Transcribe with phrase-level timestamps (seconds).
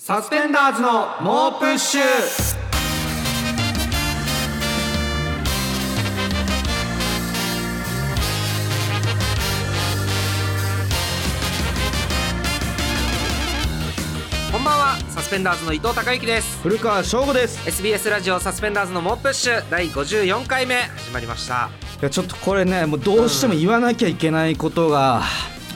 [0.00, 2.02] サスペンダーズの猛プッシュ。
[14.52, 16.58] こんばんはサスペンダーズの伊藤孝之です。
[16.62, 17.68] 古川翔吾です。
[17.68, 19.64] SBS ラジオサスペンダーズの猛プッシュ。
[19.68, 21.70] 第54回目始まりました。
[22.00, 25.22] いやちょっとこれねもうどうしても言わなきゃいけないことが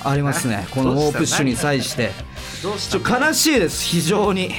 [0.05, 2.11] ありますね、この猛プッシュに際して
[2.63, 4.51] どうしちょ悲しいです非常に。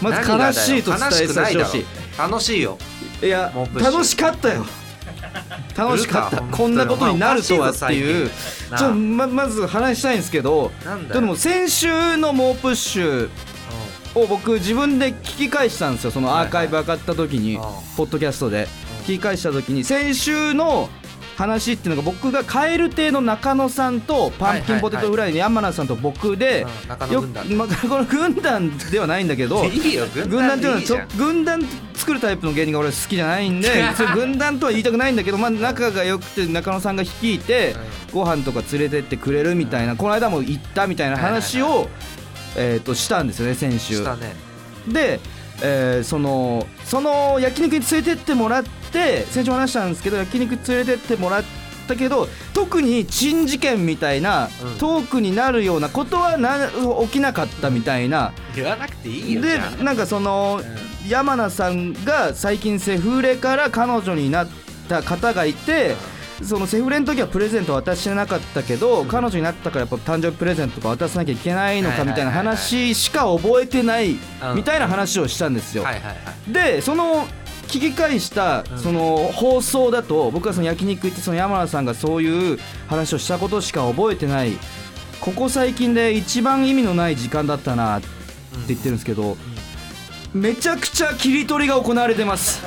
[0.00, 1.84] まず悲しいと伝えさせてほしい。
[2.16, 2.78] 楽しいよ。
[3.22, 4.64] いや楽しかったよ。
[5.76, 6.42] 楽しかった。
[6.42, 8.30] こんなことになるとはっていう。
[8.78, 10.70] ちょままず話したいんですけど
[11.12, 13.30] でも先週の猛プッシュ
[14.14, 16.10] を僕自分で聞き返したんですよ。
[16.12, 17.62] そのアーカイブ上がった時にうん。
[17.96, 18.68] ポッドキャストで。
[19.02, 20.88] 聞き返した時に先週の
[21.36, 27.22] 話っていうのが僕が蛙亭の中野さんとパンプキンポテトフライの山名さんと僕でうん中野よ
[27.56, 29.62] まあこの軍団ではないんだけど
[30.14, 31.62] 軍軍団っていうのは 軍団
[31.94, 33.70] 作るタイプの芸人が俺好きじゃないんで
[34.14, 37.76] 軍団とは言いたくないんだけど、まあ、仲が良くて中野さんが率いて
[38.12, 41.88] ご飯とか連れてってくれるみたいなこの間も行ったみたいな話はいはいを
[42.56, 43.96] えーとしたんですよね先週。
[43.96, 44.34] したね。
[44.88, 45.20] で、
[45.62, 51.44] えーそのその焼肉に連れてってもらって先週も話したんですけど焼肉連れてってもらっ
[51.86, 54.78] たけど特に珍事件みたいな、うん。
[54.78, 56.68] トークになるようなことはな
[57.04, 58.32] 起きなかったみたいな。
[58.54, 59.82] 言わなくていいよでじゃあ。
[59.82, 60.60] なんかその、
[61.06, 64.48] 山名さんが最近セフレから彼女になっ
[64.88, 65.94] た方がいて、
[66.42, 74.16] そのセフレの時はプレゼント渡してなかったけど、彼女になったからやっぱ誕生日プレゼントとか渡さなきゃいけないのかみたいな話しか覚えてない
[74.54, 75.84] みたいな話をしたんですよ。
[75.84, 76.12] はいはいは
[76.48, 76.52] い。
[76.52, 77.26] でその
[77.66, 78.78] 聞き返したうん。
[78.78, 82.58] その放送だと僕はその焼肉行ってその山名さんがそういう
[82.88, 84.52] 話をしたことしか覚えてない。
[85.20, 88.06] ここ最近で一番意味のない時間だったなって
[88.68, 89.36] 言ってるんですけど、
[90.36, 92.62] めちゃくちゃ切り取りが行われてます。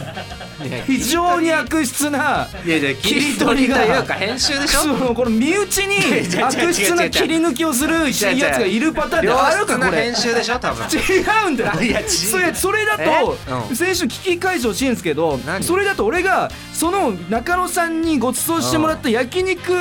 [0.88, 2.80] 非常に悪質な切
[3.16, 8.20] り取りというか編集でしょこの身内に悪質な切り抜きをするやつ
[8.60, 10.04] がいるパターンって良あるかこれ。
[10.04, 10.86] 編集でしょ多分。
[10.88, 11.72] 違うんだよ。
[12.56, 13.38] それだと
[13.76, 15.64] 先週聞き返してほしいんですけど何？
[15.64, 19.74] それだと俺がその中野さんにご馳走してもらった焼肉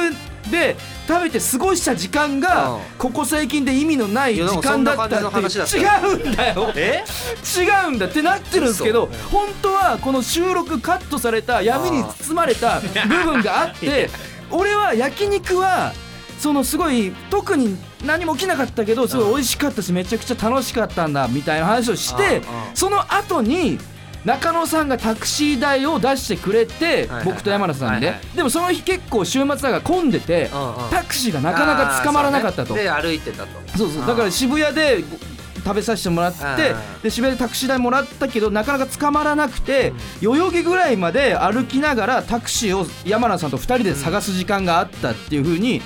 [0.51, 0.77] で
[1.09, 2.41] 食べて過ごした時間うん。
[2.41, 5.25] がここ最近で意味のない時間だったって違
[6.15, 6.73] うんだよ。
[6.77, 7.03] え？
[7.57, 9.29] 違うんだってなってるんですけど嘘。
[9.31, 14.11] 本当はこの収録カットされた闇に包まれた部分があって
[14.51, 15.93] 俺は焼肉は
[16.39, 22.43] そのすごい特に何も起きなかったけどすごい美味しかったしめちゃくちゃ楽しかったんだみたいな話をして
[22.75, 23.79] その後に
[24.29, 30.51] 中野さんがタクシー代を出してくれて僕と山田さんででもその日結構週末だから混んでて
[30.91, 32.75] タクシーがなかなか捕まらなかったと。
[32.75, 33.79] で歩いてたと。
[33.79, 34.07] そうそう。
[34.07, 35.03] だから渋谷で
[35.65, 45.81] 食べさせてもらってうんで渋谷でタクシー代もらったけどなかなか捕まらなくて代々木ぐらいまで歩きながらタクシーを山名さんと2人で探す時間があったっていう風に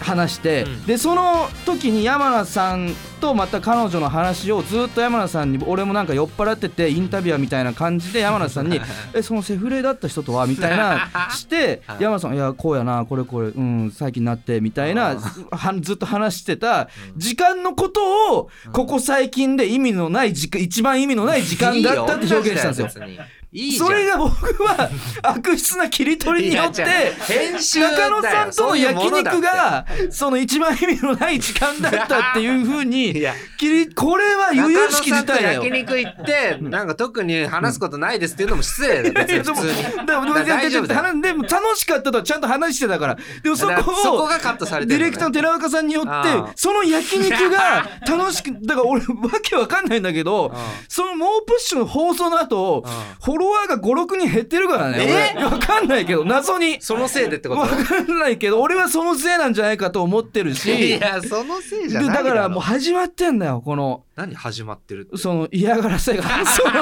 [0.00, 0.86] 話して、うん。
[0.86, 8.80] でその時に山名さんとまた彼女の話をずっと山名さんに俺もなんか酔っ払っててインタビュアーみたいな感じで山名さんに
[9.14, 12.02] 「えそのセフレだった人とは?」みたいな してはい。
[12.02, 15.16] 山名さん「いやこうやなこれこれうん最近なって」みたいな
[15.52, 23.04] はずっと話してた時間のことをここ最近で意味のない時間一番意味のない時間だったって表現したんですよ。
[23.52, 23.86] よいいじゃん。
[23.86, 24.90] それが僕は
[25.22, 26.84] 悪質な切り取りによって
[27.28, 33.34] 編集だよ中野さんとの焼肉がその一番意味のない時間だったっていうふうに いや。
[33.58, 35.62] 切りこれは由々しき事態だよ。
[35.62, 36.00] 中野さんと焼。
[36.00, 40.06] 肉行ってなんか特に話すことないですっていうのも失礼だよ別に普通に。
[40.06, 41.02] でもでもだ大丈夫だよ。
[41.02, 43.16] でもでも楽しかったとはちゃんと話してたから。
[43.42, 46.52] でもそだからこをそこがカットされてるのねディレクターの寺岡さんによってああ。
[46.56, 49.06] その焼肉が 楽しくだから俺わ
[49.42, 50.58] けわかんないんだけどあ
[50.88, 54.98] その猛プッシュの放送の後あフォロワーが56人減ってるからね。
[55.00, 55.34] え？
[55.36, 55.44] 俺。
[55.44, 56.80] わかんないけど謎に。
[56.80, 57.60] そのせいでってこと？
[57.62, 65.16] わかんないけど俺はそのせいなんじゃないかと思ってるいしやそのせいじゃでないだからもうう始まってんだよこの何始まってるって？
[65.16, 66.22] その嫌がらせが。
[66.46, 66.72] その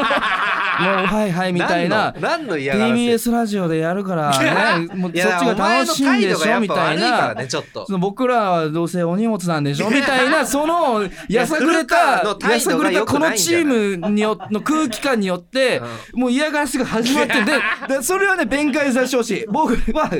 [0.80, 2.14] もうはいはいみたいな。
[2.20, 4.30] 何の嫌がらせ？TBS ラジオでやるから
[4.88, 6.60] ねもうそっちが楽しいんでしょ？
[6.60, 7.34] みたいな。
[7.98, 9.90] 僕らはどうせお荷物なんでしょ？
[9.90, 13.64] みたいなそのやさぐれたやさぐれたこのチー
[14.00, 15.80] ムによの空気感によって
[16.14, 17.52] もう嫌がらせが始まってんで
[17.88, 19.44] でそれはね弁解させてほしい。
[19.48, 20.10] 僕は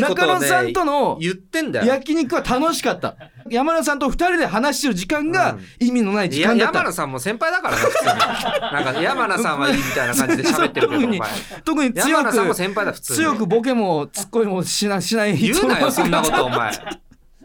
[0.00, 1.86] 中野さんとの言ってんだよ。
[1.86, 3.14] 焼肉は楽しかった
[3.52, 6.78] 山田さんと二人で話してる時間が意味のない時間だった。
[6.78, 8.06] 山名さんも先輩だからな普通に。
[8.08, 11.30] なんか山名さんはいいみたいな感じで喋ってるけどお特に前。
[11.64, 13.18] 特に強山名さんもく先輩だ普通に。
[13.18, 15.36] 強くボケもツッコミもしなしない。
[15.36, 16.72] 言うなよそんなことお前。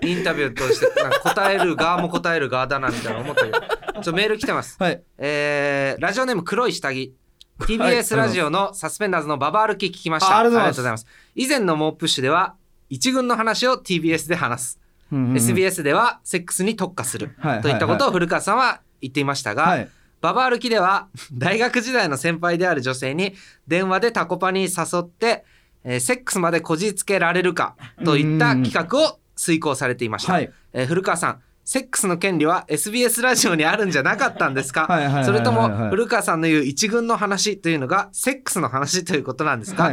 [0.01, 4.01] インタビューとしてなんか答える側も答える側だなみたいな思ったけど。
[4.01, 4.77] ちょメール来てます。
[4.79, 5.01] はい。
[5.17, 6.95] えーラジオネーム黒い下着。
[6.95, 7.11] はい
[7.59, 10.35] TBS ラジオのサスペンダーズのババ歩き聞きました。
[10.35, 11.07] あありがとうございます。
[11.33, 12.53] 以前の猛プッシュでは
[12.87, 14.79] 一軍の話を TBS で話す、
[15.11, 15.37] うんうんうん。
[15.37, 19.89] SBS ではセックスに特化する、はいといったことを古川さんは言っていましたが、はい。
[20.21, 23.35] ババ歩きでは 大学時代の先輩である女性に
[23.67, 25.45] 電話でタコパに誘って、
[25.83, 30.51] えーセックスまでこじつけられるかといった企画を遂行されていました、はい。
[30.73, 34.87] えー古川さんセックスの権利は SBS ラジオにあるんじゃなかったんですか？
[35.25, 39.91] それとも古川さんの言う一軍の話というのがセックスの話ということなんですか、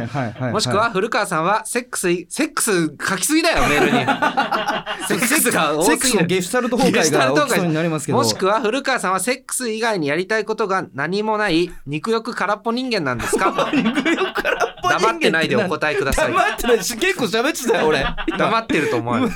[0.53, 3.97] もしくは古川さんはセックスいセックス書きすぎだよメールに。
[5.09, 6.21] セックスが多セックスすぎる。
[6.23, 8.17] のゲシュタルト崩壊が起きそうになりますけど。
[8.19, 13.53] もしくは古川さんはセックス以外にやりたいことが何もない肉欲空っぽ人間なんですか？
[14.89, 16.31] 黙ってないでお答えください。
[16.31, 16.83] 黙ってない。
[16.83, 18.05] し結構喋ってたよ俺。
[18.37, 19.29] 黙ってると思うよ。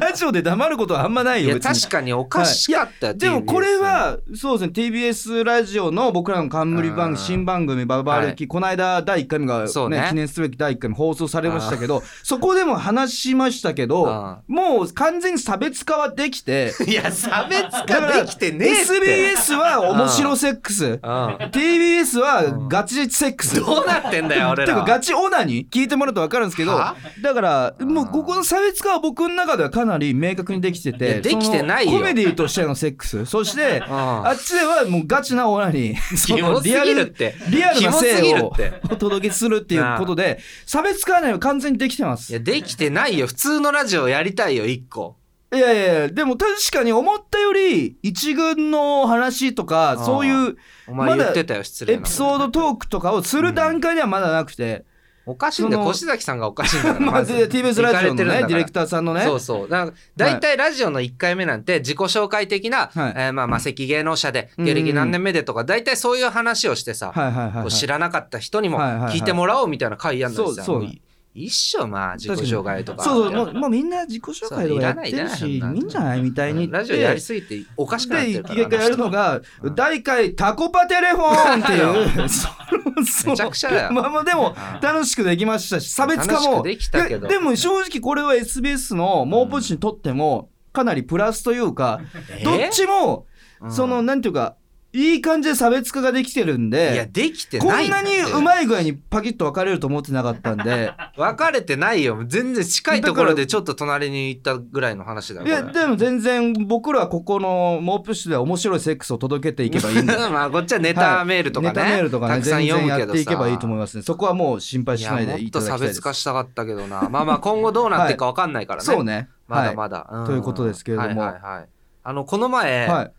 [0.00, 1.74] ラジオで黙ることはあんまないいやよ別に。
[1.80, 7.14] 確かにおかしかったよ、でもこれはそうですね TBS ラジオの僕らの冠番うん。
[7.14, 10.06] 組新番組「ババ歩き」この間第1回目が、ねね。
[10.08, 18.98] 記念すべき第1回目放送されましたけどそこでも話しましたけどあもう完全に差別化はできていや差別化できてねえって。
[18.98, 20.84] SBS は面白セックス。
[20.84, 20.98] うん。
[20.98, 23.56] TBS はガチセックス。
[23.60, 26.96] どうなってんだよ俺てらガチオナに聞いてもらうと分かるんですけどは？
[27.22, 33.26] だからもうここの差別化は僕の中ではかなり明確にできててできてないコメディとしてのセックス。
[33.26, 38.52] そしてあっちではもうガチなオナにそ キモすぎのリアルるってリアルな性を
[38.90, 42.30] お届けするっていうことで差別化はね完全にできてます。
[42.30, 43.26] いやできてないよ。
[43.26, 45.16] 普通のラジオやりたいよ一個
[45.50, 50.56] いやいやでも確かに思ったより一軍の話とかあそういう
[50.86, 54.84] お前言ってたよ失礼なエピソードトークとかをする段階ではまだなくて、
[55.28, 55.90] おかしいんだよ。
[55.90, 57.34] 越崎さんがおかしいんだから まず。
[57.34, 59.22] で TBS ラジオのねディレクターさんのね。
[59.24, 59.68] そうそう。
[59.68, 63.12] だから大体ラジオの1回目なんて自己紹介的な、はい。
[63.14, 70.62] えーまあ魔石芸能者でうん芸歴何年目でとか大体そういう話をしてさ、はいはい知らなかった人にもはいはいはい聞いてもらおうみたいな回やんのにさ。
[70.62, 70.78] そうそう。
[70.78, 71.00] もい
[71.34, 82.16] 一緒まあ自己紹介とかそうそうもうもうみんな自己紹介とかやってるしいいんじゃないみたいにラジオやりすぎておかしくなってでるから一回やるのがうん第1回タコパテレフォンっていう
[83.28, 86.40] めちゃくちゃだよまあまあでもうん楽しくできましたし差別化も。
[86.40, 87.28] 楽しくできたけど。
[87.28, 93.26] ででも正直これは SBS の猛プッシュにとってもかなりプラスというかえどっちも
[93.60, 93.72] うん。
[93.72, 94.56] そのなんていうか
[94.98, 100.92] いい感じで差別化ができてるんいやでできてこないんなにうまい具合にパキッと分かれると思ってなかったんで。
[101.16, 102.24] 分かれてないよ。
[102.26, 110.16] 全然近いところでちょっと隣に行ったぐらいの話だよいやでも全然僕らはここの猛プッシュでは面白いセックスを届けていけばいいんで。
[110.28, 113.96] まあこっちはネタメールとかね、 ネタメールとかねたくさん読むけどさやっていけばいいと思います。
[113.96, 115.90] ねそこはもう心配しないでいただきたいです。
[115.90, 117.08] 別化したかったけどな。
[117.08, 119.28] まあまあ今後どうなっていくか分かんないからね、そうね。
[119.46, 120.26] まだまだ、ん。
[120.26, 121.20] ということですけれども。
[121.22, 121.68] はいはいはい。
[122.02, 123.12] あのこの前、はいはい。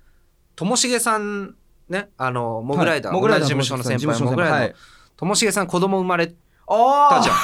[0.56, 1.56] ともしげさん
[1.90, 4.78] ねあのモグライダー、モグライダー事務所の先輩モグライダー
[5.18, 6.34] ともしげさん子供生まれた
[6.68, 7.36] あじゃん。
[7.36, 7.40] あ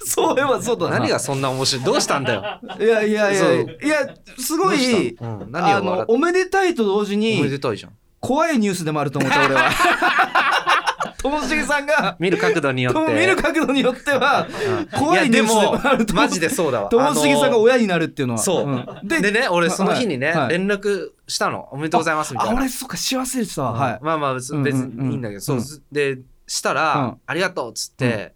[0.04, 0.98] そういえばそうだな。
[1.00, 2.42] 何がそんな面白いどうしたんだよ、
[2.80, 4.14] いやいやいやいや。
[4.38, 7.92] すごいうん、何あのおめでたいと同時おめにでたいじゃん。
[8.20, 9.70] 怖いニュースでもあると思った俺は
[11.18, 13.06] ともしげさんが見る角度によって。
[13.06, 14.46] と見る角度によっては
[14.96, 16.88] 怖いニュースでも マジでそうだわ。
[16.88, 18.40] ともしげさんが親になるっていうのは。
[18.40, 18.72] そう。
[18.72, 18.86] ん。
[19.02, 21.68] ででね俺その日にね、連絡したの。
[21.72, 22.52] おめでとうございますみたいな。
[22.54, 23.64] あ俺そっか幸せでした。
[23.64, 23.98] わはい。
[24.00, 25.64] まあまあ別にいいんだけど、そううん。
[25.90, 27.16] でしたら、うん。
[27.26, 28.34] ありがとうっつって、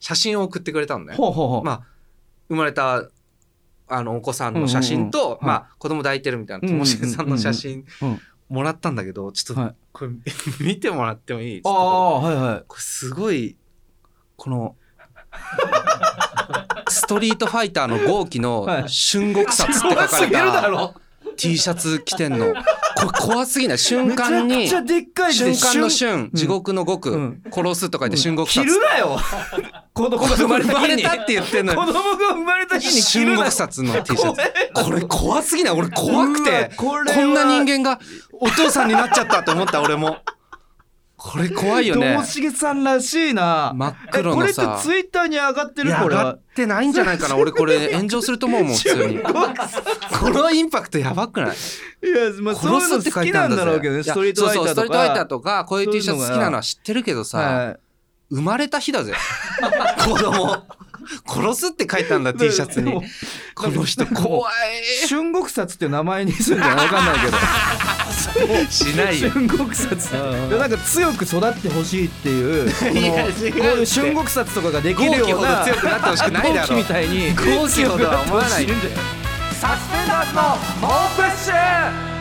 [0.00, 1.62] 写真を送ってくれたのね、ほうほうほう。
[1.64, 1.80] まあ
[2.48, 3.04] 生まれた
[3.88, 8.20] あのお子さんの写真と、まあ子供抱いてるみたいなともしげさんの写真うん。
[8.48, 10.10] もらったんだけどちょっと、はいこれ
[10.66, 11.60] 見てもらってもいい？
[11.64, 12.64] ああはいはい。
[12.66, 13.56] これすごい
[14.36, 14.74] この
[16.88, 18.82] ストリートファイターの号機のはい。
[18.88, 20.94] 春国殺って書かれたろ。
[21.36, 22.52] T シャツ着てんの
[23.06, 23.78] 怖すぎない。
[23.78, 25.90] 瞬間にめちゃくちゃでっかい瞬間の瞬。
[25.90, 26.30] 瞬。
[26.32, 27.42] 地獄の極、うん。
[27.52, 29.18] 殺すと書いて春国着殺るなよ。
[29.92, 31.22] 子供が生生ままれた日に。
[31.22, 31.78] って言ってんのに。
[31.78, 33.38] 子供が生まれた日に着る春なよ。
[33.40, 34.40] 国殺の T シャツ。
[34.84, 35.74] これ怖すぎない？
[35.74, 36.70] 俺怖くて。
[36.76, 38.00] こんな人間が
[38.32, 40.18] お父さんになっちゃったと思った俺も
[41.24, 42.14] これ怖いよね。
[42.14, 43.72] ともしげさんらしいな。
[43.76, 44.62] 真っ黒のさ。
[44.62, 47.36] えこれってツイッターに上がってるこれはってないんじゃないかな。
[47.36, 49.20] 俺これ炎上すると思うもん 普通に。
[49.20, 51.56] このインパクトやばくない？
[52.06, 57.76] いやまあそういうの殺すって書好きなんだろうけどねストリートファイターとートファイターかとかこういう T シャツ好きなのは知ってるけどさ、はい
[58.32, 59.12] 生まれた日だぜ。
[60.06, 60.56] 子供。
[61.26, 62.92] 殺すって書いたんだ T シャツに。
[63.54, 64.52] この人怖い。
[65.06, 67.36] 春国殺って名前にするんじゃわかんないけど
[68.70, 69.30] しないよ。
[69.30, 70.12] 春国殺。
[70.12, 76.76] でなんか強く育ってほしいっていうこの春国殺とかができるような強くなってほしくないだろ。
[76.76, 77.08] みたい。
[77.08, 78.66] に豪気ほどは思わない。
[79.54, 80.42] サスダーズの
[80.80, 82.12] 猛プッシュ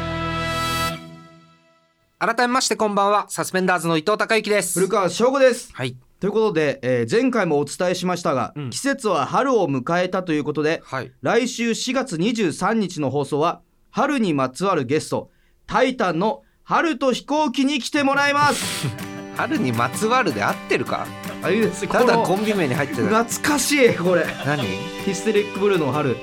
[2.19, 3.25] 改めましてこんばんは。
[3.29, 4.79] サスペンダーズの伊藤孝之です。
[4.79, 5.71] 古川翔吾です。
[5.73, 5.95] はい。
[6.19, 8.69] ということで、えー前回もお伝えしましたが、うん。
[8.69, 11.11] 季節は春を迎えたということではい。
[11.23, 15.31] 来週4月23日の放送は春にまつわるゲスト
[15.71, 18.87] タイタンの春と飛行機に来てもらいます。
[19.37, 21.07] 春にまつわるで合ってるか？
[21.41, 21.87] あいいです。
[21.87, 24.25] ただコンビ名に入ってる懐かしいこれ。
[24.45, 24.63] 何？
[25.05, 26.17] ヒステリックブルーの春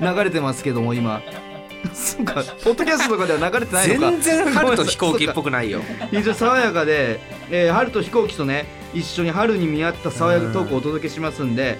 [0.00, 1.20] 流れてますけども今。
[1.92, 4.10] そうかポッドキャストとかでは流れてないのか。
[4.12, 5.82] 全然春と飛行機っぽくくないよ。
[6.10, 7.20] 非常に爽やかで、
[7.50, 11.78] えー春と飛行機とね一緒に春に見合った爽やかトークをお届けしますんで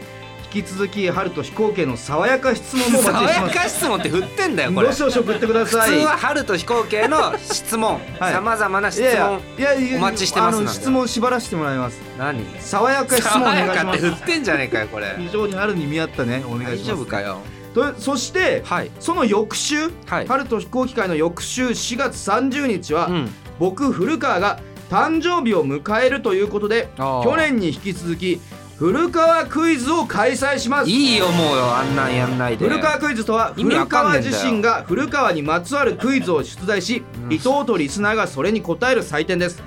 [0.55, 3.55] 引き続き春と飛行機への爽やか質問もお爽や待ちしてます。
[3.55, 4.87] か質問って振ってんだよこれ。
[4.87, 5.91] どしどし送ってください。
[5.91, 8.33] 普通は春と飛行機への質問はい。
[8.33, 12.01] さまざまな質いやいや問いやいやお待ちしてますなんで質問縛らせてもらいます。
[12.17, 15.15] 何爽やか質問お爽願いしますやかって振ってんじゃねえかよこれ。
[15.19, 16.87] 非常に春に見合ったねお願い大します。
[16.91, 17.39] 丈夫かよ
[17.75, 18.91] とそしてはい。
[19.01, 20.27] その翌週、はい。
[20.29, 23.31] 春と飛行機会の翌週4月30日は、うん。
[23.59, 27.25] 僕古川が誕生日を迎えるということであー。
[27.25, 28.41] 去年に引き続き
[28.79, 30.91] 古川クイズを開催します。
[30.91, 32.69] いいよもうよあんなんやんないで。
[32.69, 34.45] 古川クイズとは意味古川わかんねえんだよ。
[34.45, 37.33] 自身が古川にまつわるクイズを出題し、うん。
[37.33, 39.63] 伊藤とリスナーがそれに答える祭典です。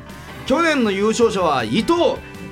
[0.45, 1.93] 去年の優勝者は伊藤。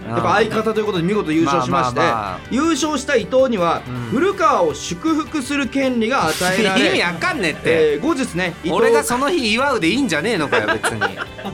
[0.07, 2.39] やっぱ相方ということで見事優勝しまして、まあまあまあ。
[2.51, 3.93] 優勝した伊藤にはうん。
[4.11, 11.01] 古川を祝福する権利が与えられ、 意味わかんねえって、えー後日ね伊藤俺がその日祝うでいいんじゃねえのかよ別に。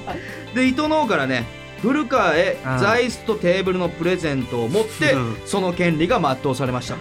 [0.54, 2.80] で伊藤の方からね古川へうん。
[2.80, 5.38] 座椅子とテーブルのプレゼントを持って、うん。
[5.46, 6.96] その権利が全うされました。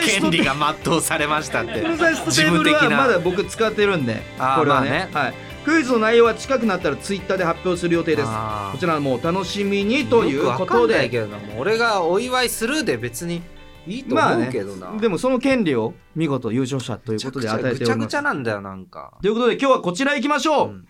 [0.00, 0.54] 権利が
[0.84, 1.82] 全うされましたって。
[1.82, 8.28] この座椅子とテーブルはまだ僕使ってるんでこれはね,、まあはい、クイズの内容は近くなったらツイッターで発表する予定です。
[8.28, 11.10] こちらもお楽しみにということわかんないで。
[11.10, 11.28] けど
[11.58, 13.42] 俺がお祝いするで別に
[13.86, 14.48] いいと思うまあね。
[14.52, 17.98] けどな、でもその権利を見事優勝者というぐちゃことでぐちゃぐちゃ与えております。
[17.98, 20.88] ぐちゃなんだよなんか、ということで今日はこちら行きましょう、うん。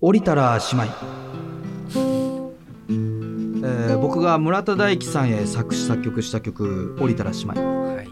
[0.00, 0.92] 降りたら姉妹、
[3.62, 8.08] えー僕が村田大樹さんへ作詞作曲した曲「降りたら姉妹」はい。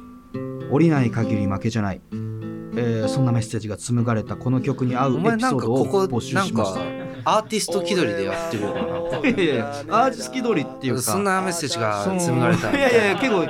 [0.71, 6.81] 降りない限り負けじゃない、えーそんなメッセージが紡がれたこの曲に合おうエ前なんかピソードを募集しました。
[7.25, 9.19] アーティスト気取りでやってるよな。
[9.19, 11.03] いやいやいやアーティスト気取りっていうか。
[11.03, 13.47] そんなメッセージが紡がれたいやいやいや結構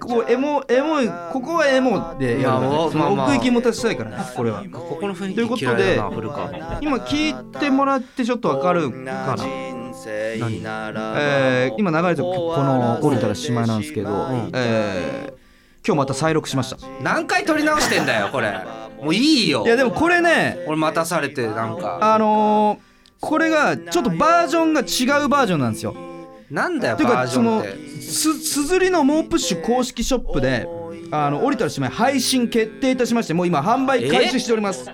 [0.00, 2.90] ここエモエモいここはエモでやるから、まあ。
[2.90, 4.64] そ奥行き持たせたいからねこれは。
[4.72, 6.00] ここの雰囲ということで
[6.80, 8.96] 今聞いてもらってちょっとわかるか
[9.36, 9.36] な
[10.06, 10.62] 何
[11.16, 15.40] えー今流れてるこの「降りたらしまい」なんですけど、んえー
[15.86, 16.76] 今日また再録しました。
[17.02, 18.52] 何回撮り直してんだよこれ。
[19.02, 19.64] もういいよ。
[19.64, 21.98] いやでもこれね俺待たされてなんか。
[22.00, 22.90] あのー
[23.20, 25.94] これがちょっとバージョンが違うバージョンなんですよ。
[26.50, 30.66] なんだよというバージョンかそのすすずりの猛プッシュ公式ショップで
[31.10, 34.86] あの降りたらしまい配信決定いたしましてもう今販売開始しております。
[34.86, 34.92] で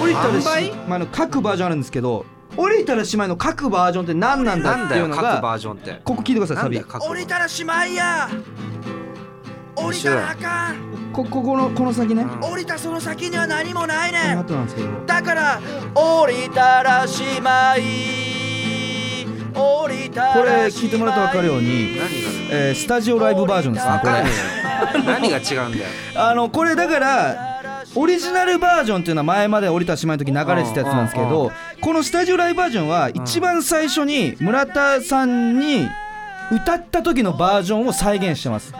[0.00, 0.72] 降りたらし販売？
[0.88, 2.26] まいの各バージョンあるんですけど
[2.58, 6.00] 降りたらしまいの各バージョンって何なんだっていうのがバージョンって。
[6.04, 6.76] ここ聞いてくださいサビ。
[6.76, 7.28] なんだよ各バージョン。
[7.28, 8.28] たらしまいや。
[9.76, 11.12] 降りたらあかん。
[11.12, 12.22] こここのこの先ね。
[12.22, 12.52] うん。
[12.52, 14.42] 降りたその先には何もないねん。
[14.42, 14.88] この後なんですけど。
[15.06, 15.60] だから
[15.94, 17.82] 降りたらしまい。
[19.54, 20.42] 降りたらしまい。
[20.42, 22.06] これ聞いてもらったら分かるように、何が
[22.50, 24.24] えースタジオライブバージョンですねこれ。
[25.04, 25.84] 何が違うんだよ。
[26.16, 27.47] あのこれだから
[27.98, 31.50] オリジナルバージョンっていうのは前まで降りたしまいの時に流れてたやつなんですけど
[31.80, 35.88] このスタジオライブバージョンは一番最初に村田さんに
[36.52, 38.72] 歌った時のバージョンを再現してます。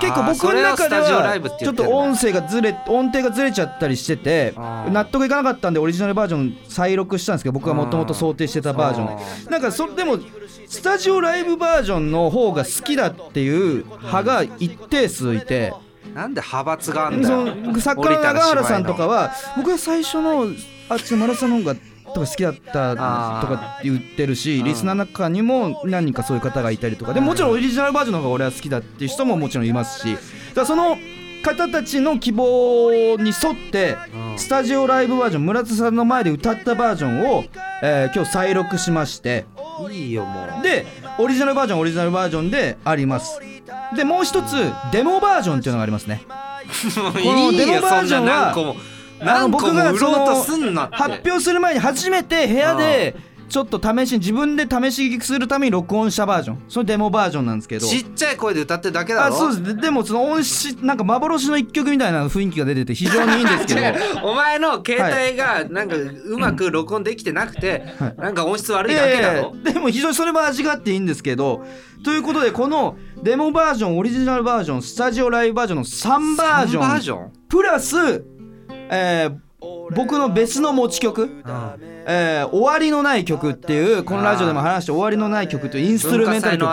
[0.00, 9.50] 結構僕の中ではちょってと音声がずれ音程がずれちゃったりしてて納得いかなかったんでオリジナルバージョン再録したんですけど僕がもともと想定してたバージョン。
[9.50, 10.18] なんかそれでも
[10.66, 15.72] スタジオライブバージョンの方が好きだっていう派が一定数いて。
[16.14, 20.46] なんで派閥があんだそよの作家の永原さんとかは僕は最初の
[20.88, 21.74] あっちのマラソンの方が
[22.14, 22.96] とか好きだったと
[23.46, 24.64] か言ってるしうん。
[24.64, 27.14] リスナーの中にも何人かそういう方がいたりとか。
[27.14, 30.16] でもちろんオリジナルバージョンの方が俺は好きだっていう人ももちろんいますし
[30.54, 30.98] だその
[31.42, 33.96] 方たちの希望に沿って
[34.32, 34.38] うん。
[34.38, 37.44] スタジオライブバージョン村田さんの前で歌ったバージョンを、
[37.82, 39.46] えー今日再録しまして。
[39.90, 40.62] いいよもう。
[40.62, 40.84] で
[41.18, 43.38] オリジナルバージョンオリジナルバージョンであります。
[43.96, 44.54] でもう一つ
[44.92, 46.22] デモバージョンっていうのがありますね。
[47.18, 50.96] いいよデモバージョンは僕がも売ろうとすんなって。
[50.96, 53.14] 発表する前に初めて部屋で
[53.52, 56.64] ちょっと試しに自分で試し聞きするために録音したバージョン。
[56.70, 57.86] そのデモバージョンなんですけど。
[57.86, 59.62] ちっちゃい声で歌ってるだけだあろそうです。
[59.76, 63.80] ででもその音質なんか幻の一曲みたいな雰囲気が出てて非常にいいんですけど。
[64.26, 68.14] お前の携帯がなんかうまく録音できてなくて、はい。
[68.16, 71.62] なんか音質悪いいだけだろ、でも非常にそれも味があっていいんですけど
[72.06, 76.82] ということでこのデモバージョンオリジナルバージョンスタジオライブバージョンの3バージョン。
[76.82, 77.32] 三バージョン？
[77.50, 78.24] プラス
[78.88, 79.51] えー
[79.94, 81.32] 僕の別の持ち曲、うん。
[82.06, 86.68] えー終わりのない曲っていうこのラジオでも話した終わりのない曲というインストゥルメンタル曲。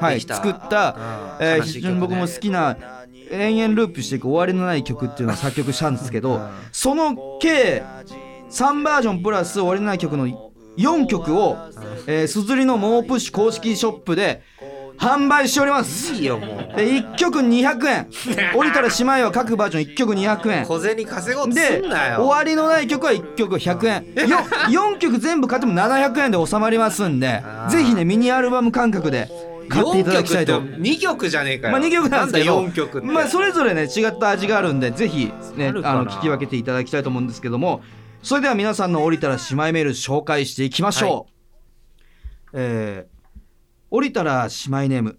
[0.00, 0.96] はい、作った、
[1.40, 1.46] うん。
[1.46, 2.76] えー非常に僕も好きな
[3.30, 6.48] 延々ループしていく終わりのない曲っていうのを作曲したんですけど、うん。
[6.72, 7.82] その計
[8.50, 10.26] 3バージョンプラス終わりのない曲の
[10.78, 11.56] 4曲を
[12.06, 14.42] えーすずりのモープッシュ公式ショップで
[14.98, 16.12] 販売しております。
[16.12, 16.76] いいよもう。
[16.76, 18.08] で1曲200円。
[18.54, 20.66] 降りたら姉妹は各バージョン1曲200円。
[20.66, 22.24] 小銭稼ごうとすでんなよ。
[22.24, 24.28] 終わりのない曲は1曲100円。
[24.28, 29.28] よ4曲全部買っても700円で収まりますんでぜひねミニアルバム感覚で
[29.68, 30.60] 買っていただきたいと。
[30.60, 31.72] 4曲って2曲じゃねえかよ。
[31.72, 37.82] まあ2曲なんですけどだ4曲まあそれぞれね違った味があるんでぜひねあの聞き分けていただきたいと思うんですけども。
[38.20, 41.28] それでは皆さんの降りたら姉妹メール紹介していきましょ
[42.48, 43.17] う、えー
[43.90, 45.18] 降りたら姉妹ネーム。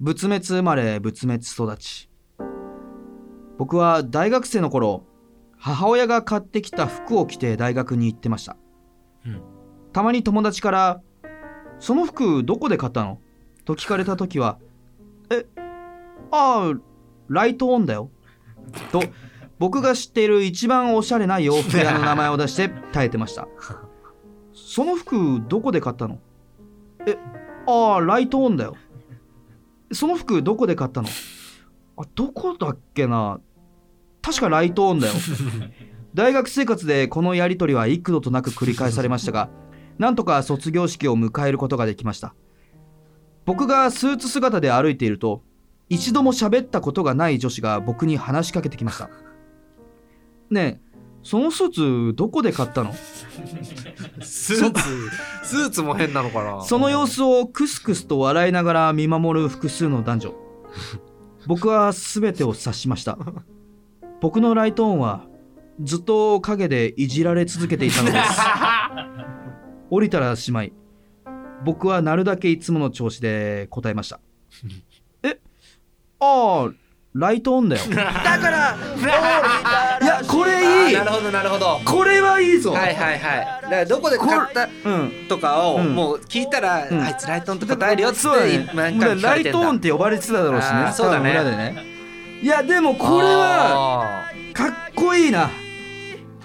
[0.00, 2.10] 仏滅生まれ仏滅育ち。
[3.56, 5.04] 僕は大学生の頃
[5.56, 8.56] 母親が買ってきた服を着て大学に行ってました、
[9.26, 9.42] うん。
[9.92, 11.00] たまに友達から
[11.80, 13.20] 「その服どこで買ったの?」
[13.64, 14.58] と聞かれた時は
[15.30, 15.46] 「え
[16.30, 16.80] ああ
[17.28, 18.10] ライトオンだよ」
[18.92, 19.02] と
[19.58, 23.48] 僕が知っている一番おしゃれな洋服屋の名前を出して 耐えてました。
[24.54, 26.20] その服どこで買ったの？
[27.06, 27.16] え
[27.70, 28.76] ああライトオンだよ。
[29.92, 31.08] その服どこで買ったの？
[31.98, 33.40] あどこだっけな？
[34.22, 35.12] 確かライトオンだよ。
[36.14, 39.50] 大学生活でこのやり取りは幾度となく繰り返されましたが
[39.98, 42.34] なんとか卒業式を迎えることができました。
[43.44, 45.42] 僕がスーツ姿で歩いていると
[45.90, 49.10] 一度も喋ったことがない女子が僕に話しかけてきました。
[50.50, 50.88] ねえ
[51.22, 52.94] そのスーツどこで買ったの？
[54.22, 54.82] スーツ
[55.42, 56.62] スーツも変なのかな？
[56.62, 60.34] その様子をクスクスと笑いながら見守る複数の男女。
[61.46, 63.18] 僕は全てを察しました。
[64.20, 65.26] 僕のライトオンは
[65.80, 68.40] ずっと影でいじられ続けていたのです。
[69.90, 70.72] 降りたらしまい。
[71.64, 74.20] 僕はなるだけいつもの調子で答えました。
[75.22, 75.38] え？
[76.20, 76.72] ああ
[77.14, 77.82] ライトオンだよ。
[77.88, 79.10] だから降りた
[80.26, 80.96] こあれいい。
[80.96, 81.80] ーなるほどなるほど。
[81.84, 83.62] これはいいぞ、はいはいはい。
[83.62, 85.94] だからどこで買ったうんとかをうん。
[85.94, 87.02] もう聞いたら、ん。
[87.02, 88.70] あいつライトオンと答えるよっつってそうだね。
[88.74, 90.92] 何回ライトオンって呼ばれてただろうしね。
[90.92, 91.30] そうだね。
[91.30, 91.84] 裏でね。
[92.42, 95.50] いやでもこれはあかっこいいな。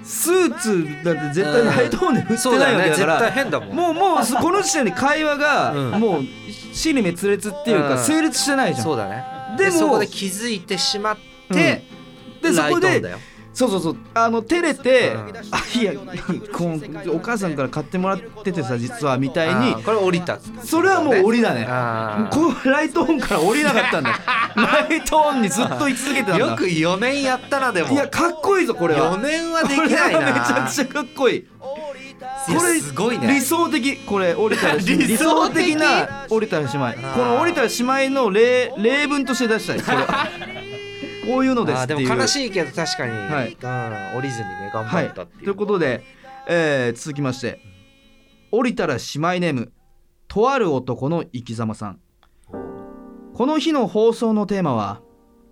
[0.03, 3.75] スーツだって絶対ライトオンで振ってないわけだよね絶だから、対変だもん。
[3.75, 5.99] もうもうそこの時点で会話が、 うん。
[5.99, 6.23] もう
[6.73, 7.97] 死に滅裂っていうか、うん。
[7.99, 8.83] 成立してないじゃん。
[8.83, 9.23] そうだね。
[9.57, 11.17] でもでそこで気づいてしまっ
[11.51, 11.83] て、
[12.41, 13.19] でそこでライトオンだよ
[13.53, 13.95] そうそうそう。
[14.15, 15.33] あの照れて、うん。
[15.51, 15.93] あいや
[16.51, 16.73] こ
[17.11, 21.67] うお母さんから買ってもらっててさ実はみたいあにーこれ降りたそれはもう降りだね。
[22.31, 24.15] こうライトオンから降りなかったんだよ。
[24.89, 26.45] ライトオンにずっと居続けてたんだ。
[26.47, 27.89] よく4年やったなでも。
[27.91, 29.17] いやかっこいいぞこれは。
[29.17, 31.45] 4年はできない これはめちなゃくちゃかっこいい。
[31.59, 33.27] これすごいね。
[33.27, 33.97] 理想的。
[34.05, 35.75] これ降りたらし 理想的？
[35.75, 39.81] な降りたら姉妹ーこの降りたら姉妹の例例文として出したい。
[39.81, 40.27] これは
[41.25, 42.07] こういうのですっていう。
[42.07, 43.57] でも悲しいけど確かに、はい。
[43.59, 45.39] うん、降りずにね頑はい張ったってい。
[45.39, 46.03] う、ということで、
[46.47, 47.59] えー続きまして
[48.51, 49.71] 降りたら姉妹ネーム
[50.27, 51.99] とある男の生き様さん。
[53.33, 55.01] この日の放送のテーマは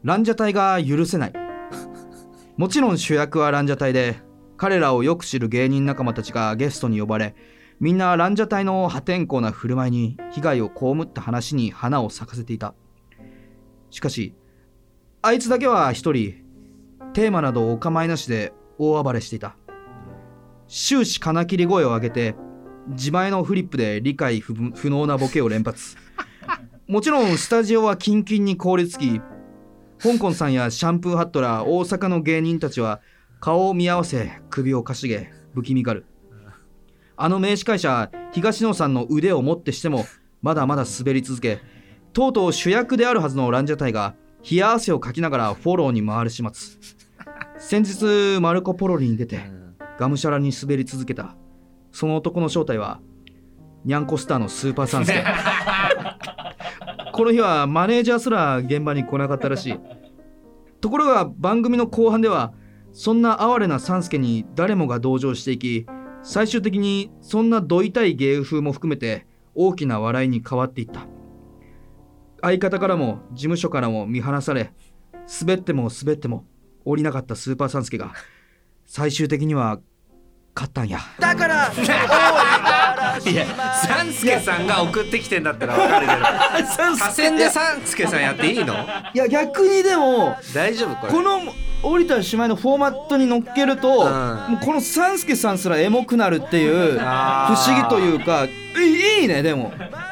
[0.03, 1.33] ランジャタイが許せない。
[2.57, 4.19] もちろん主役はランジャタイで
[4.57, 7.35] 彼らをよく知る芸人仲間たちがゲストに呼ばれ
[7.79, 12.75] みんなランジャタイの破天荒な振る舞いに被害を被った話に花を咲かせていた。
[13.89, 14.35] しかし
[15.23, 16.33] あいつだけは一人
[17.13, 19.55] テーマなどお構いなしで大暴れしていた。
[20.67, 22.35] 終始金切り声を上げて
[22.87, 25.95] 自前のフリップで理解不不能なボケを連発。
[26.87, 29.21] もちろんスタジオはキンキンに凍りつき
[29.99, 32.99] 香港さんやシャンプーハットら大阪の芸人たちは
[33.39, 36.05] 顔を見合わせ首をかしげ不気味がる。
[37.15, 40.07] あの名司会者東野さんの腕をもってしても
[40.41, 41.59] まだまだ滑り続け
[42.11, 44.15] とうとう主役であるはずのランジャタイが
[44.49, 46.77] 冷や汗をかきながらフォローに回る始末。
[47.57, 49.75] 先日マルコ・ポロリに出てうん。
[49.97, 51.35] がむしゃらに滑り続けた。
[51.91, 52.99] その男の正体は
[53.85, 55.23] ニャンコスターのスーパーサンスケ
[57.13, 59.79] この日はマネージャーすら現場に来なかったらしい。
[60.79, 62.53] ところが番組の後半では
[62.93, 65.85] そんな哀れなサンスケに誰もが同情していき
[66.23, 71.05] 最終的にそんなど痛い芸風も含めて大きな笑いに変わっていった
[72.41, 74.73] 相方からも事務所からも見放され
[75.41, 76.45] 滑っても滑っても
[76.85, 78.13] 降りなかったスーパーサンスケが
[78.85, 79.79] 最終的には
[80.53, 80.99] 勝ったんや。
[81.19, 81.71] だから
[83.25, 83.45] いや
[83.85, 86.19] サンスケさんが送ってきてんだったらわかるけど
[87.37, 88.73] でサンスケさんやっていいの？
[89.13, 91.13] いや逆にでも大丈夫これ。
[91.13, 91.39] この
[91.83, 94.51] 降りたらしまいのフォーマットに乗っけると、ん。
[94.51, 98.49] もうこの三助さんすらエモくなるっていう不思議というかい
[99.21, 99.71] いいねでも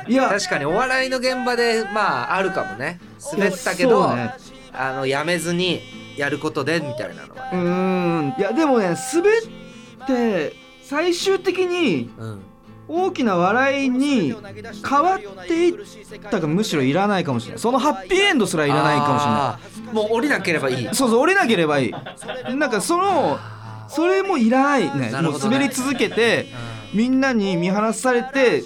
[0.09, 2.99] いや確かにお笑いの現場でまああるかもね。
[3.31, 4.33] 滑ったけど、ね。
[4.73, 5.81] あのやめずに
[6.17, 8.39] やることでみたいなのはうーん。
[8.39, 12.41] いやでもね滑って最終的にうん
[12.91, 15.75] 大きな笑いに変わっていっ
[16.31, 17.59] たがむしろいらないかもしれない。
[17.59, 19.59] そのハッピーエンドすらいらないかもしれな
[19.91, 19.93] い。
[19.93, 20.89] もう降りなければいい。
[20.93, 21.91] そうそう降りなければいい。
[22.55, 23.37] なんかその
[23.87, 25.11] それもいらないね。
[25.21, 26.47] もう滑り続けて
[26.91, 28.63] みんなに見放されて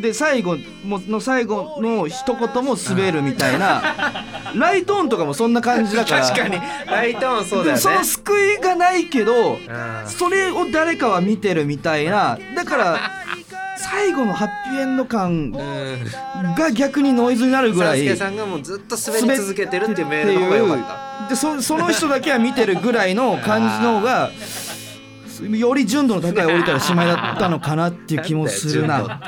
[0.00, 3.82] で最後もの最後の一言も滑るみたいな
[4.54, 6.22] ライトオンとかもそんな感じだから。
[6.22, 6.60] 確かに。
[6.86, 7.80] ライトオンそうだよね。
[7.80, 9.58] その救いがないけどうん。
[10.06, 12.98] それを誰かは見てるみたいなだから
[13.76, 16.54] 最後のハッピーエンド感うん。
[16.54, 20.78] が逆にノイズになるぐらいサスケさんがもうずっと滑り続けてるっていうメールの方が良かっ
[21.24, 21.28] た。
[21.28, 24.30] でそその人だけは見てるぐらいの感じの方が
[25.56, 29.20] より純度の高い降りたらしまいだったのかなっていう気もするな。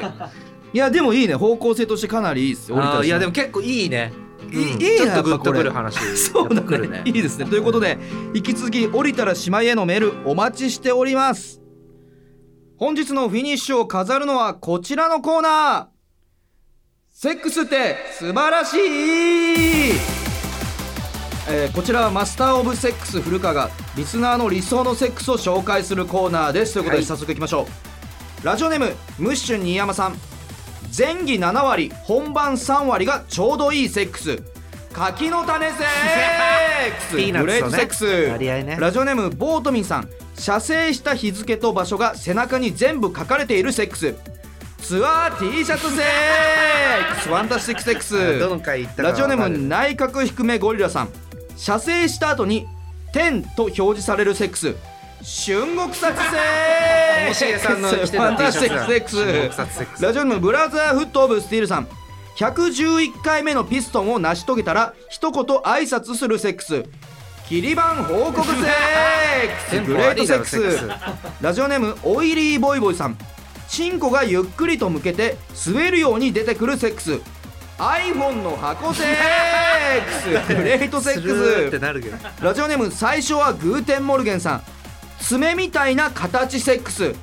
[0.73, 1.35] いやでもいいね。
[1.35, 3.03] 方向性としてかなりいいですよ。
[3.03, 3.09] い。
[3.09, 4.13] やでも結構いいね。
[4.53, 4.83] いうん。
[4.83, 5.99] いいいちょっとグッとれくる話。
[6.17, 7.03] そうだやっぱ来るね。
[7.05, 7.47] いいですね。
[7.47, 7.99] ということで
[8.35, 11.61] 引き続き降りたらしまいへのメールお待ちしております。
[12.77, 15.87] 本日のフィニッシュを飾るのはこちらのコーナー。
[17.13, 18.79] セックスって素晴らしい。
[21.49, 26.75] えーこちらは Master of Sex 古川がリスナーの理想のセックスを紹介するコーナーです。
[26.75, 27.07] ということではい。
[27.07, 27.67] 早速いきましょ
[28.43, 30.30] う、ラジオネームムッシュ新山さん
[30.97, 34.43] 前戯7割本番3割がちょうどいいセックス。
[34.93, 35.77] 柿の種セッ
[36.97, 37.17] クス。
[37.17, 38.07] ピーナッツとねグレートセックス。
[38.07, 38.77] 割合ね。
[38.81, 40.09] ラジオネームボートミンさん。
[40.37, 44.15] 射精した日付と場所が背中に全部書かれているセックス。
[44.83, 47.29] ツアー T シャツセックス。
[47.29, 48.39] ファンタスティックセックス。
[48.39, 51.09] どの回行ったかラジオネーム内角低めゴリラさん。
[51.57, 52.67] 射精した後に
[53.13, 54.75] 「点」と表示されるセックス
[55.23, 58.87] 春国殺セともしげさんの着てたファン T タスシャツだ。
[58.87, 59.57] ティックセック春国ス。
[59.57, 61.89] 殺セックスラジオネームブラザーフットオブスティールさん。
[62.37, 66.85] 111回目のピストンを成し遂げたら一言挨拶するセックス。
[67.47, 69.81] 切り板報告セックス。
[69.85, 70.79] グレートセックス。
[70.79, 70.91] ク
[71.43, 73.19] ラジオネームオイリーボイボイさん。
[73.69, 77.21] チンコがゆっくりと剥けて滑るように出てくるセックス。
[77.79, 80.49] iPhone の箱セックス。
[80.57, 81.21] グレートセッス。
[81.21, 82.17] ルーってクなるけど。
[82.17, 84.63] スラジオネーム最初はグーテンモルゲンさん
[85.21, 87.15] 爪みたいな形セックス。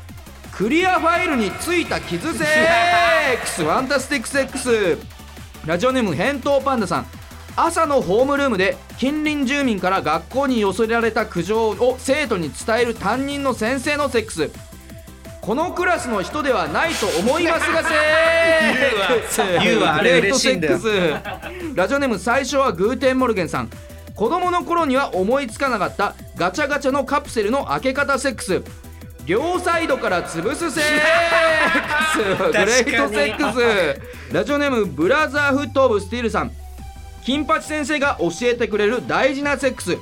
[0.56, 3.62] クリアファイルについた傷セックス。
[3.66, 4.98] ファンタスティックセックス。
[5.66, 7.08] ラジオネーム返答パンダさん。
[7.56, 14.52] 朝のホームルームで近隣住民から学校に寄せられた苦情を生徒に伝える担任の先生のセックス。
[15.42, 19.96] このクラスの人ではないと思いますがセックス言うわ。
[19.96, 20.80] あれ嬉しいんだよ。
[21.74, 23.70] ラジオネーム最初はグーテンモルゲンさん
[24.18, 28.64] 子供の頃には思いつかなかったガチャガチャのカプセルの開け方セックス。
[29.28, 32.52] 両サイドから潰すセックス。
[32.52, 34.34] グレートセックス。
[34.34, 36.52] ラジオネームブラザーフットオブスティールさん。
[37.26, 39.98] 金八先生が教えてくれる大事なセックス。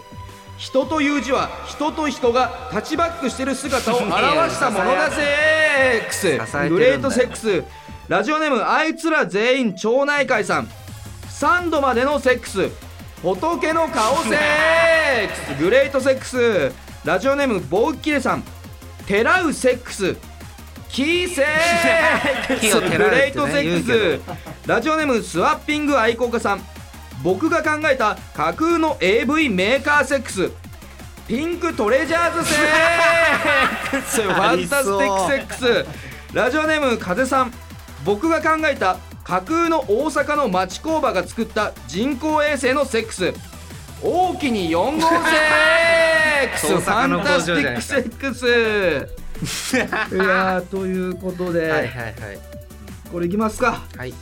[0.58, 4.14] 人という字は人と人がタッチバックしてる姿を表
[4.50, 5.22] したものだセ
[6.06, 6.70] ックス。
[6.70, 7.66] グレートセックス。
[8.08, 10.70] ラジオネームあいつら全員町内会さん。
[11.32, 12.70] 3度までのセックス
[13.26, 15.60] 仏の顔セックス。
[15.60, 16.72] グレートセックス。
[17.04, 18.44] ラジオネームボウッキレさん。
[19.08, 20.16] てらうセックス。
[20.90, 22.70] キーセックス。
[22.70, 24.68] 木をてグレートセックス。
[24.68, 26.62] ラジオネームスワッピング愛好家さん。
[27.24, 30.52] 僕が考えた架空の AV メーカーセックス。
[31.28, 34.22] ピンクトレジャーズセックス。
[34.22, 35.86] ファンタスティックセックス。
[36.32, 37.52] ラジオネーム風さん。
[38.04, 43.34] 僕が考えた架空の大阪の町工場が作った人工衛星のセックス。
[44.04, 48.46] おおきに4号セックスファンタスティックセックス。
[50.16, 52.16] いやーということで、はいはいはい。
[53.12, 53.82] これいきますか。
[53.98, 54.14] はい。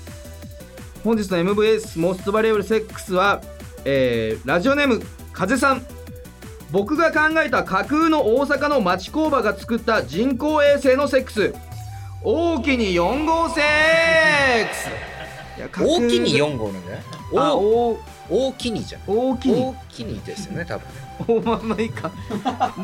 [1.04, 3.42] 本日の MVS モストバリエブルセックスは、
[3.84, 5.02] えーラジオネーム
[5.34, 5.86] 風さん。
[6.72, 11.54] 僕が考えた架空の大阪の町工場が作った人工衛星のセックス
[12.24, 14.90] 大きに4号セックス
[15.82, 17.02] 大きに4号なんじゃない？
[17.38, 19.02] あおお大きにじゃん。
[19.06, 19.62] 大きに。
[19.62, 20.94] 大きにですよね多分ね。
[21.28, 22.12] おまあまあいいか。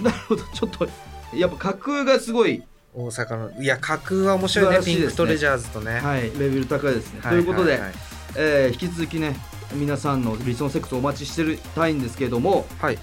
[0.02, 0.44] なるほど。
[0.54, 0.88] ちょっと
[1.34, 2.64] やっぱ架空がすごい。
[2.94, 4.80] 大阪のいや架空は面白いね。
[4.80, 4.86] ね。
[4.86, 6.00] ピンクトレジャーズとね。
[6.00, 6.24] はい。
[6.24, 7.92] レベル高いですね、はということで、はいはい。
[8.36, 9.36] えー引き続きね
[9.74, 12.98] 皆さんの理想のセックスをお待ちしてるたいんですけれどもはい。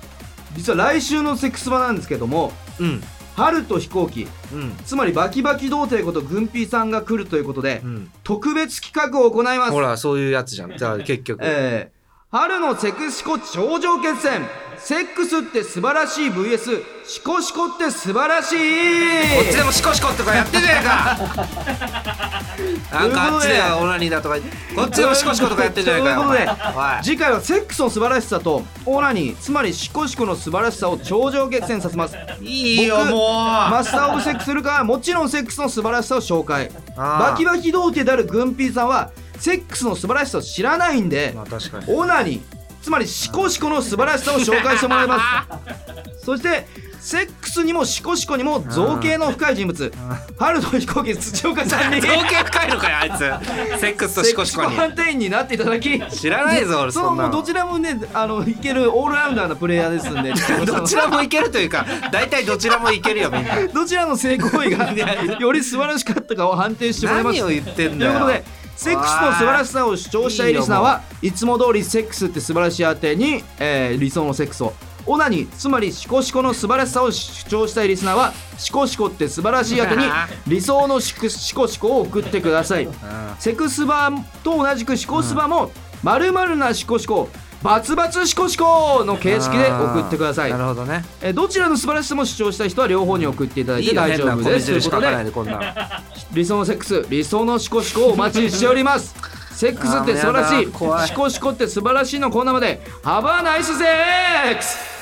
[0.55, 3.03] 実は来週のセックス場なんですけどもうん
[3.37, 4.27] 春と飛行機。
[4.53, 4.77] うん。
[4.85, 8.11] つまりバキバキ童貞ことグンピーさんが来るということで、うん。
[8.25, 9.73] 特別企画を行います。
[9.73, 10.77] ほらそういうやつじゃん。
[10.77, 11.41] じゃあ結局。
[11.43, 11.96] えー
[12.33, 14.43] 春のセクシコ頂上決戦。
[14.79, 18.57] セックスって素晴らしい VS シコシコって素晴らしい。
[19.37, 20.85] こっちでもシコシコとかやってんじゃねえ。
[22.91, 24.39] かなんかあっちではオナニーだとか
[24.75, 26.49] こっちでもシコシコとかやってんじゃかよということで
[27.05, 32.17] 次回はセックスの素晴らしさとオナニーつまりシコシコの素晴らしさを頂上決戦させます。
[32.41, 33.21] いいよ僕もう。
[33.71, 36.71] マスター・オブ・セックスするかはもちろんセックスの素晴らしさを紹介。
[36.97, 41.85] バキバキ童貞であるグンピーさんはセックスの素晴らしさを知らないんでまあ確かに。
[41.89, 45.47] オナニーつまりシコシコの素晴らしさを紹介してもらいま
[46.21, 46.25] す。
[46.25, 46.67] そして
[47.01, 49.93] セックスにもシコシコにも造形の深い人物。
[50.39, 52.01] 春の飛行機土岡さんに。
[52.01, 53.81] 造形深いのかよあいつ。
[53.81, 54.71] セックスとシコシコに。
[54.71, 57.15] セックス判定員になっていただき知らないぞ俺その。
[57.15, 60.33] もうどちらもねあのいけるオールラウンダーなプレイヤーですんで。
[60.67, 63.67] どちらもいけるというか大体どちらもいけるよみんな。
[63.73, 64.93] どちらの性行為が
[65.39, 67.39] より素晴らしかったかを判定してもらいます。
[67.41, 68.13] 何を言ってんだよ。
[68.13, 74.75] ということでセックスの素晴らしさを主張したいリスナーはいつも通りセックスって素晴らしい宛てに、えー理想のセックスを。
[75.09, 80.03] オナニーつまりシコシコの素晴らしさを主張したいリスナーはシコシコって素晴らしい宛てに
[80.49, 82.89] 理想のシクシコシコを送ってください。
[83.39, 84.11] セクスバ
[84.43, 85.71] と同じくシコスバも
[86.03, 87.29] 〇〇なシコシコ
[87.63, 90.51] バツバツシコシコの形式で送ってください。
[90.51, 91.05] なるほどね。
[91.21, 94.67] えーどちらの素晴らしさも主張したい人は両方に送っていただいて大丈夫です。
[94.67, 94.77] とい
[95.33, 95.53] こんな。
[95.53, 95.61] の
[96.33, 99.15] 理想のセックス理想のシコシコをお待ちしております。
[99.53, 100.63] セックスって素晴らしい。
[100.65, 101.07] い。
[101.07, 102.83] シコシコって素晴らしいのコーナーまで。
[103.03, 104.96] ハバーナイスセックス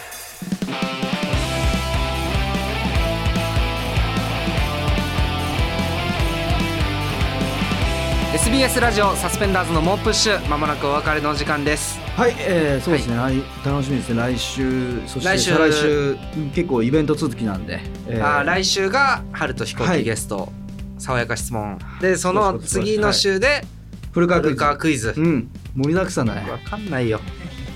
[8.54, 11.98] SBS ラジオサスペンダーズの猛プッシュまもなくお別れのお時間です。
[12.16, 14.20] はい、えー、そうですね、来楽しみですね。
[14.20, 15.50] 来週そして来週。
[15.50, 16.16] 再来週
[16.54, 18.24] 結構イベント続きなんで、えー。
[18.24, 19.98] あー来週が春と飛行はい。
[19.98, 20.52] 機ゲスト、
[20.98, 21.80] 爽やか質問。
[22.00, 23.64] でその次の週で
[24.12, 24.54] 古川クイズ。
[24.54, 25.14] 古川クイズ。
[25.16, 25.50] うん。
[25.74, 26.48] 盛りだくさんだね。
[26.48, 27.18] わかんないよ、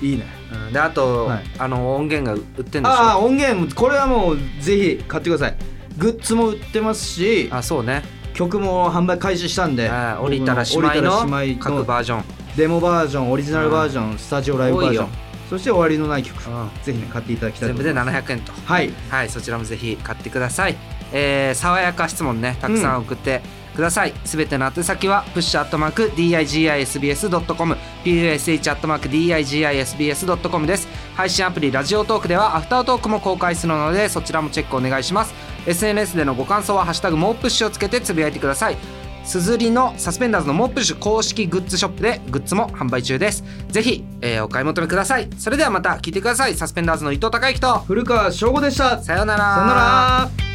[0.01, 0.25] いいね。
[0.67, 0.71] うん。
[0.73, 1.43] であと、はい。
[1.59, 2.87] あの音源が売ってんでしょ？
[2.87, 5.57] ああ音源これはもうぜひ買ってください。
[5.97, 7.49] グッズも売ってますし。
[7.51, 9.89] あそうね曲も販売開始したんで
[10.21, 12.23] 降りたら姉妹降りたらの各バージョン。
[12.55, 15.09] デモバージョンオリジナルバージョン、スタジオライブバージョン
[15.49, 16.69] そして終わりのない曲、うん。
[16.83, 18.25] ぜひね買っていただきたい全部でと思います。
[18.25, 18.53] 700円と。
[18.65, 18.91] はい。
[19.09, 20.75] はいそちらもぜひ買ってください。
[21.11, 23.41] えー、爽やか質問ねたくさん送って
[23.75, 24.13] ください。
[24.25, 30.87] すべ、ての宛先はプッシュアットマーク digisbs.com push アットマーク digisbs.com です。
[31.15, 35.33] 配信アプリラジオトークではアフタートークも公開するのでそちらもチェックお願いします
[35.65, 38.77] SNS でのご感想は「ハッシュタグもうプッシュ」をつけてつぶやいてください。
[39.25, 43.43] すずりのサスペンダーズのモープッシュ公式グッズショップでグッズも販売中です。
[43.67, 45.29] ぜひ、えーお買い求めください。
[45.37, 46.55] それではまた聞いてください。
[46.55, 48.97] サスペンダーズの伊藤孝之と古川翔吾でした。
[48.97, 49.43] ささようなら。
[49.43, 49.73] よな
[50.35, 50.48] ら